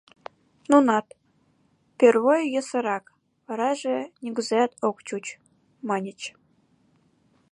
Нунат 0.69 1.07
«Пӧрвой 1.97 2.41
йӧсырак, 2.53 3.05
вараже 3.45 3.97
нигузеат 4.21 4.71
ок 4.87 4.97
чуч» 5.07 5.25
маньыч. 5.87 6.21